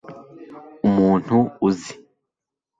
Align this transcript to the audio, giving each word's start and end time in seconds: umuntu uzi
umuntu 0.87 1.37
uzi 1.67 1.93